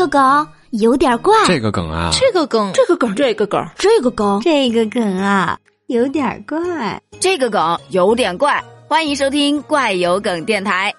[0.00, 8.64] 个梗有点怪，这个梗啊，这个梗，这个梗，这个梗，这个梗，这个梗啊，有点怪，这个梗有点怪。
[8.88, 10.94] 欢迎收听怪有梗电台。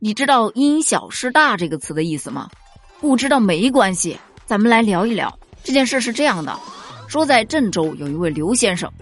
[0.00, 2.48] 你知道“因小失大”这个词的意思吗？
[3.00, 5.38] 不知道没关系，咱们来聊一聊。
[5.62, 6.58] 这件事是这样的：
[7.06, 8.92] 说在郑州有一位刘先生，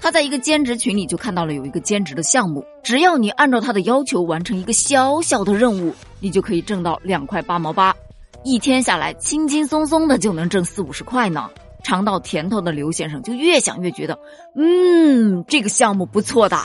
[0.00, 7.94] 他在一个兼职群里就看到了有一个兼职的项目，只要你按照他的要求完成一个小小的任务，你就可以挣到两块八毛八，
[8.44, 11.50] 一天下来轻轻松松的就能挣四五十块呢。
[11.84, 14.18] 尝到甜头的刘先生就越想越觉得，
[14.56, 16.58] 嗯，这个项目不错的。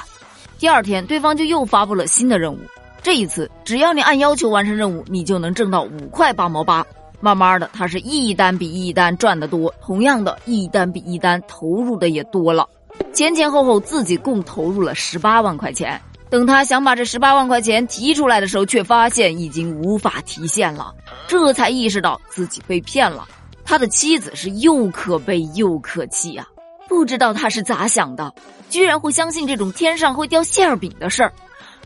[0.58, 2.59] 第二天，对方就又发布了新的任务，
[3.02, 6.86] 这一次只要你按要求完成任务，你就能挣到五块八毛八。
[7.20, 12.68] 慢慢的，他是一单比一单赚的多，同样的一单比一单投入的也多了，
[13.14, 16.00] 前前后后自己共投入了十八万块钱。
[16.30, 20.92] 等他想把这十八万块钱提出来的时候，却发现已经无法提现了，
[21.28, 23.28] 这才意识到自己被骗了。
[23.64, 26.48] 他的妻子是又可悲又可气啊！
[26.88, 28.34] 不知道他是咋想的，
[28.70, 31.32] 居然会相信这种天上会掉馅儿饼的事儿。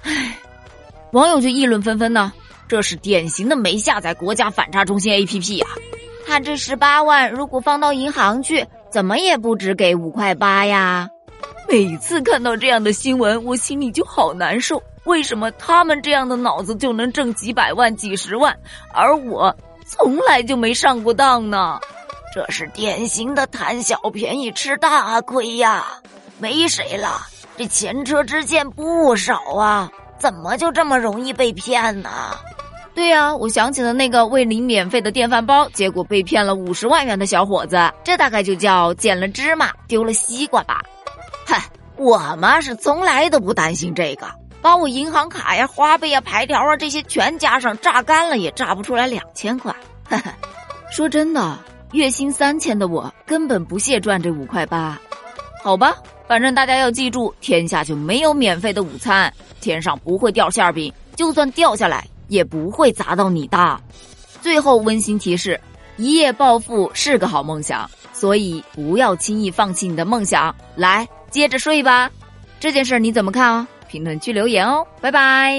[0.03, 0.37] 唉，
[1.11, 2.31] 网友就议论纷纷呢。
[2.69, 5.67] 这是典型的没下载国家反诈中心 APP 呀！
[6.25, 8.65] 他这十八万如果放到银行去，
[8.97, 11.07] 怎么也不止给五块八呀！
[11.69, 14.81] 每次看到这样的新闻，我心里就好难受。
[15.03, 18.57] 为什么他们这样的脑子就能挣几百万、几十万，
[18.91, 19.55] 而我？
[19.85, 21.79] 从来就没上过当呢，
[22.33, 25.85] 这是典型的贪小便宜吃大亏呀！
[26.39, 27.21] 没谁了，
[27.55, 32.09] 这前车之鉴不少啊，怎么就这么容易被骗呢？
[32.97, 40.81] 对呀，我想起了那个为领免费的电饭煲，结果被骗了五十万元的小伙子，这大概就叫捡了芝麻丢了西瓜吧。
[41.45, 41.63] 嗨，
[41.95, 44.27] 我嘛是从来都不担心这个。
[44.63, 49.71] 把我银行卡呀、花呗呀、牌条啊这些全加上，榨干了也榨不出来两千块。
[50.89, 51.59] 说真的，
[51.91, 54.99] 月薪三千的我根本不屑赚这五块八。
[55.63, 55.93] 好吧，
[56.27, 59.31] 反正大家要记住，天下就没有免费的午餐，
[59.61, 63.79] 天上不会掉馅饼，就算掉下来也不会砸到你的。
[64.41, 65.59] 最后温馨提示：
[65.97, 70.55] 一夜暴富是个好梦想，所以不要轻易放弃你的梦想。
[70.75, 72.09] 来，接着睡吧。
[72.59, 73.67] 这件事你怎么看啊？
[73.87, 75.55] 评论区留言哦，拜拜。